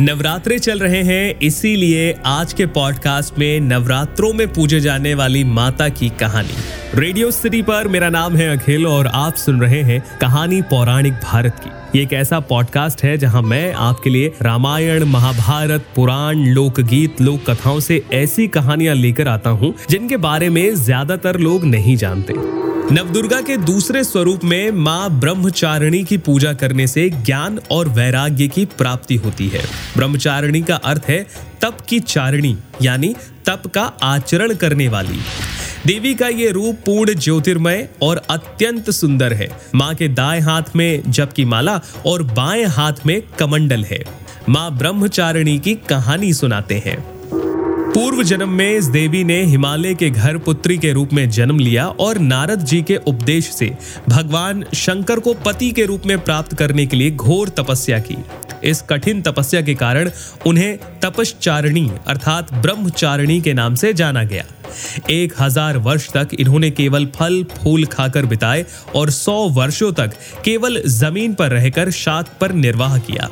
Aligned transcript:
नवरात्रे 0.00 0.58
चल 0.58 0.78
रहे 0.78 1.02
हैं, 1.02 1.38
इसीलिए 1.40 2.12
आज 2.26 2.52
के 2.52 2.64
पॉडकास्ट 2.66 3.38
में 3.38 3.60
नवरात्रों 3.60 4.32
में 4.32 4.46
पूजे 4.52 4.80
जाने 4.80 5.14
वाली 5.14 5.44
माता 5.44 5.88
की 5.88 6.08
कहानी। 6.20 6.56
रेडियो 6.94 7.30
सिटी 7.30 7.60
पर 7.62 7.88
मेरा 7.88 8.08
नाम 8.08 8.36
है 8.36 8.48
अखिल 8.56 8.86
और 8.86 9.06
आप 9.06 9.34
सुन 9.34 9.60
रहे 9.60 9.80
हैं 9.82 10.00
कहानी 10.20 10.60
पौराणिक 10.62 11.12
भारत 11.22 11.60
की। 11.64 11.98
ये 11.98 12.02
एक 12.02 12.12
ऐसा 12.12 12.40
पॉडकास्ट 12.42 13.04
है 13.04 13.16
जहाँ 13.18 13.42
मैं 13.42 13.72
आपके 13.72 14.10
लिए 14.10 14.32
रामायण, 14.42 15.04
महाभारत, 15.04 15.86
पुराण, 15.96 16.44
लोकगीत 16.46 17.20
लोक 17.20 17.50
कथाओं 17.50 17.80
से 17.80 18.02
ऐसी 18.14 18.48
कहानियाँ 18.48 18.94
लेकर 18.94 19.28
आता 19.28 19.50
हूँ, 19.50 19.74
जिनके 19.90 20.16
बारे 20.18 20.50
में 20.50 20.74
ज़्यादातर 20.74 21.38
लोग 21.38 21.64
नहीं 21.64 21.96
जानते। 21.96 22.34
नवदुर्गा 22.92 23.40
के 23.40 23.56
दूसरे 23.56 24.04
स्वरूप 24.04 24.44
में 24.44 24.70
माँ 24.70 25.10
ब्रह्मचारिणी 25.10 26.04
की 26.04 26.16
पूजा 26.18 26.52
करने 26.52 26.86
से 26.86 27.10
ज्ञान 27.10 27.58
और 27.70 27.88
वैराग्य 27.88 28.48
की 28.48 28.64
प्राप्ति 28.64 29.16
होती 29.16 29.48
है। 29.48 29.62
ब्रह्मचारिणी 29.96 30.62
का 30.62 30.76
अर्थ 30.76 31.02
है 31.08 31.26
तप 31.62 31.78
की 31.88 32.00
चारिणी, 32.00 32.56
यानी 32.82 33.14
तप 33.46 33.62
का 33.74 33.82
आचरण 34.02 34.54
करने 34.54 34.88
वाली। 34.88 35.18
देवी 35.86 36.14
का 36.14 36.28
ये 36.28 36.50
रूप 36.50 36.76
पूर्ण 36.86 37.14
ज्योतिर्मय 37.14 37.88
और 38.02 38.22
अत्यंत 38.30 38.90
सुंदर 38.90 39.32
है। 39.32 39.48
माँ 39.74 39.94
के 39.94 40.08
दाएँ 40.08 40.40
हाथ 40.40 40.76
में 40.76 41.02
जप 41.10 41.32
की 41.36 41.44
माला 41.44 41.80
और 42.06 42.22
बाएँ 42.22 42.64
हाथ 42.64 43.06
में 43.06 43.22
कमंडल 43.38 43.84
है। 43.84 44.02
माँ 44.48 44.78
ब्रह्मचारिणी 44.78 45.58
की 45.58 45.74
कहानी 45.74 46.32
सुनाते 46.32 46.82
हैं। 46.86 47.15
पूर्व 47.96 48.22
जन्म 48.22 48.48
में 48.48 48.70
इस 48.70 48.84
देवी 48.86 49.22
ने 49.24 49.36
हिमालय 49.42 49.94
के 49.94 50.08
घर 50.10 50.36
पुत्री 50.38 50.76
के 50.78 50.92
रूप 50.92 51.12
में 51.12 51.28
जन्म 51.30 51.58
लिया 51.58 51.86
और 52.00 52.18
नारद 52.18 52.64
जी 52.64 52.80
के 52.82 52.96
उपदेश 53.08 53.48
से 53.50 53.70
भगवान 54.08 54.64
शंकर 54.74 55.20
को 55.20 55.34
पति 55.44 55.70
के 55.70 55.84
रूप 55.86 56.06
में 56.06 56.18
प्राप्त 56.18 56.54
करने 56.54 56.86
के 56.86 56.96
लिए 56.96 57.10
घोर 57.10 57.48
तपस्या 57.58 57.98
की। 58.00 58.16
इस 58.64 58.82
कठिन 58.82 59.22
तपस्या 59.22 59.62
के 59.62 59.74
कारण 59.74 60.10
उन्हें 60.46 60.76
तपश्चारिणी 61.02 61.90
अर्थात 62.06 62.52
ब्रह्मचारिणी 62.56 63.40
के 63.40 63.54
नाम 63.54 63.74
से 63.74 63.92
जाना 63.94 64.24
गया। 64.24 64.44
एक 65.10 65.34
हज़ार 65.40 65.78
वर्ष 65.78 66.10
तक 66.12 66.28
इन्होंने 66.38 66.70
केवल 66.72 67.06
फल, 67.16 67.42
फूल 67.54 67.84
खाकर 67.86 68.26
बिताए 68.26 68.64
और 68.96 69.10
सौ 69.12 69.38
वर्षों 69.50 69.92
तक 69.94 70.18
केवल 70.44 70.80
ज़मीन 70.92 71.34
पर 71.34 71.50
रहकर 71.50 71.90
शाक 71.94 72.36
पर 72.40 72.52
निर्वाह 72.54 72.98
किया। 73.00 73.30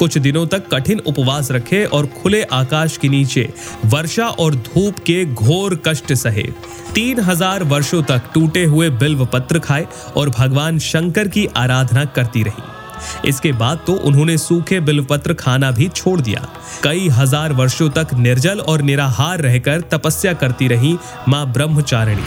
कुछ 0.00 0.16
दिनों 0.18 0.46
तक 0.46 0.68
कठिन 0.68 0.98
उपवास 1.06 1.50
रखे 1.50 1.84
और 1.86 2.06
खुले 2.12 2.42
आकाश 2.54 2.96
के 2.96 3.08
नीचे 3.08 3.48
वर्षा 3.86 4.26
और 4.36 4.54
धूप 4.56 4.98
के 5.06 5.24
घोर 5.26 5.74
कष्ट 5.86 6.12
सहे। 6.14 6.42
तीन 6.94 7.20
हज़ार 7.20 7.62
वर्षो 7.64 8.00
तक 8.02 8.30
टूटे 8.34 8.64
हुए 8.64 8.88
बिल्व 8.98 9.24
पत्र 9.26 9.58
खाए 9.58 9.86
और 10.16 10.30
भगवान 10.30 10.78
शंकर 10.80 11.28
की 11.28 11.46
आराधना 11.56 12.04
करती 12.06 12.42
रही। 12.42 13.28
इसके 13.28 13.52
बाद 13.52 13.82
तो 13.86 13.92
उन्होंने 14.06 14.36
सूखे 14.38 14.80
बिल्वपत्र 14.80 15.34
खाना 15.34 15.70
भी 15.70 15.88
छोड़ 15.90 16.20
दिया। 16.20 16.46
कई 16.84 17.08
हज़ार 17.10 17.52
वर्षों 17.52 17.88
तक 17.90 18.14
निर्जल 18.16 18.60
और 18.60 18.82
निराहार 18.82 19.40
रहकर 19.40 19.80
तपस्या 19.90 20.32
करती 20.34 20.68
रही 20.68 20.96
माँ 21.28 21.46
ब्रह्मचारिणी। 21.52 22.22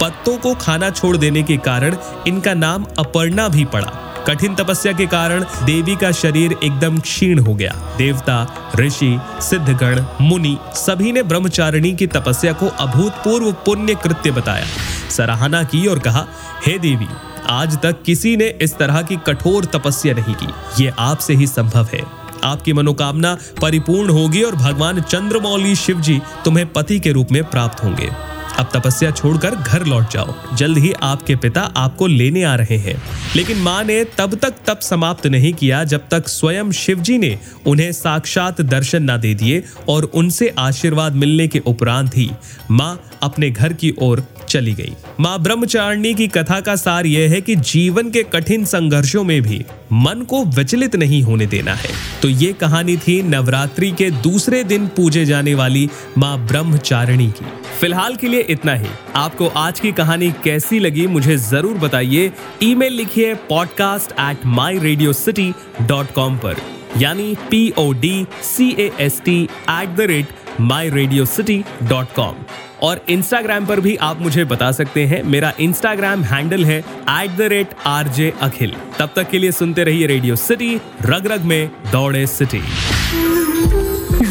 पत्तों 0.00 0.36
को 0.38 0.54
खाना 0.56 0.90
छोड़ 0.90 1.16
देने 1.16 1.42
के 1.42 1.56
कारण 1.66 1.96
इनका 2.26 2.54
नाम 2.54 2.86
अपर्णा 2.98 3.48
भी 3.48 3.64
पड़ा। 3.66 3.92
कठिन 4.26 4.54
तपस्या 4.54 4.92
के 4.92 5.06
कारण 5.06 5.44
देवी 5.64 5.96
का 5.96 6.12
शरीर 6.12 6.56
एकदम 6.64 6.98
क्षीण 6.98 7.38
हो 7.38 7.54
गया। 7.54 7.94
देवता, 7.98 8.46
ऋषि, 8.76 9.18
सिद्धगण, 9.40 10.04
मुनि 10.20 10.58
सभी 10.74 11.12
ने 11.12 11.22
ब्रह्मचारिणी 11.22 11.92
की 11.92 12.06
तपस्या 12.06 12.52
को 12.52 12.66
अभूतपूर्व 12.66 13.52
पुण्य 13.52 13.94
कृत्य 13.94 14.30
बताया। 14.30 14.66
सराहना 15.10 15.62
की 15.64 15.86
और 15.86 15.98
कहा, 15.98 16.26
हे 16.66 16.78
देवी, 16.78 17.08
आज 17.46 17.82
तक 17.82 18.02
किसी 18.02 18.36
ने 18.36 18.58
इस 18.60 18.78
तरह 18.78 19.02
की 19.02 19.16
कठोर 19.16 19.64
तपस्या 19.64 20.14
नहीं 20.14 20.34
की। 20.34 20.84
ये 20.84 20.92
आपसे 20.98 21.34
ही 21.34 21.46
संभव 21.46 21.88
है। 21.94 22.02
आपकी 22.44 22.72
मनोकामना 22.72 23.36
परिपूर्ण 23.62 24.10
होगी 24.10 24.42
और 24.42 24.54
भगवान 24.54 25.00
चंद्रमौली 25.00 25.74
शिव 25.76 26.00
जी 26.00 26.22
तुम्हें 26.44 26.72
पति 26.72 27.00
के 27.00 27.12
रूप 27.12 27.32
में 27.32 27.44
प्राप्त 27.44 27.84
होंगे। 27.84 28.31
अब 28.58 28.70
तपस्या 28.74 29.10
छोड़कर 29.10 29.54
घर 29.54 29.84
लौट 29.84 30.12
जाओ। 30.12 30.56
जल्द 30.56 30.78
ही 30.78 30.92
आपके 30.92 31.36
पिता 31.36 31.60
आपको 31.60 32.06
लेने 32.06 32.42
आ 32.44 32.54
रहे 32.54 32.76
हैं। 32.76 33.02
लेकिन 33.36 33.58
माँ 33.58 33.84
ने 33.84 34.04
तब 34.04 34.34
तक 34.34 34.54
तप 34.66 34.80
समाप्त 34.80 35.26
नहीं 35.26 35.52
किया 35.52 35.84
जब 35.84 36.08
तक 36.10 36.28
स्वयं 36.28 36.70
शिवजी 36.70 37.18
ने 37.18 37.38
उन्हें 37.66 37.92
साक्षात 37.92 38.60
दर्शन 38.60 39.10
न 39.10 39.16
दे 39.20 39.34
दिए 39.34 39.62
और 39.88 40.04
उनसे 40.04 40.54
आशीर्वाद 40.58 41.14
मिलने 41.14 41.48
के 41.48 41.58
उपरांत 41.58 42.16
ही 42.16 42.30
माँ 42.70 43.00
अपने 43.22 43.50
घर 43.50 43.72
की 43.72 43.94
ओर 43.98 44.24
चली 44.48 44.72
गई। 44.72 44.92
माँ 45.20 45.38
ब्रह्मचारिणी 45.42 46.14
की 46.14 46.28
कथा 46.28 46.60
का 46.60 46.76
सार 46.76 47.06
यह 47.06 47.30
है 47.30 47.40
कि 47.40 47.56
जीवन 47.56 48.10
के 48.10 48.22
कठिन 48.22 48.64
संघर्षों 48.64 49.24
में 49.24 49.42
भी 49.42 49.64
मन 49.92 50.22
को 50.22 50.44
विचलित 50.44 50.96
नहीं 50.96 51.22
होने 51.22 51.46
देना 51.46 51.74
है। 51.74 51.90
तो 52.22 52.28
ये 52.28 52.52
कहानी 52.52 52.96
थी 52.96 53.22
नवरात्रि 53.22 53.90
के 53.90 54.10
दूसरे 54.10 54.64
दिन 54.64 54.86
पूजे 54.86 55.24
जाने 55.24 55.54
वाली 55.54 55.90
माँ 56.18 56.46
ब्रह्मचारिणी 56.46 57.26
की। 57.26 57.46
फ़िलहाल 57.80 58.16
के 58.16 58.28
लिए 58.28 58.41
इतना 58.50 58.74
ही। 58.74 58.88
आपको 59.16 59.48
आज 59.56 59.80
की 59.80 59.92
कहानी 59.92 60.30
कैसी 60.44 60.78
लगी 60.78 61.06
मुझे 61.06 61.36
ज़रूर 61.38 61.78
बताइए। 61.78 62.30
ईमेल 62.62 62.92
लिखिए 62.92 63.34
podcast 63.48 64.12
at 64.20 64.46
my 64.48 64.78
radio 64.78 65.12
city 65.12 65.52
dot 65.82 66.12
com 66.14 66.36
पर। 66.38 66.56
यानी 66.98 67.34
P 67.50 67.72
O 67.78 67.90
D 67.92 68.26
C 68.44 68.70
A 68.78 68.90
S 69.00 69.20
T 69.24 69.42
at 69.42 69.96
the 69.96 70.06
rate 70.10 70.60
my 70.60 70.90
radio 70.90 71.24
city 71.26 71.62
dot 71.82 72.12
com 72.14 72.44
और 72.82 73.00
इंस्टाग्राम 73.10 73.66
पर 73.66 73.80
भी 73.80 73.94
आप 74.02 74.20
मुझे 74.22 74.44
बता 74.44 74.70
सकते 74.72 75.04
हैं। 75.06 75.22
मेरा 75.24 75.52
इंस्टाग्राम 75.60 76.22
हैंडल 76.24 76.64
है 76.64 76.78
at 76.78 77.36
the 77.36 77.48
rate 77.50 77.74
R 77.86 78.08
J 78.08 78.32
Akhil 78.42 78.74
तब 78.98 79.12
तक 79.16 79.30
के 79.30 79.38
लिए 79.38 79.52
सुनते 79.52 79.84
रहिए 79.84 80.06
रेडियो 80.06 80.36
सिटी 80.38 80.74
रग 81.06 81.26
रग 81.32 81.44
में 81.44 81.70
दौड़े 81.92 82.26
सिटी 82.28 82.62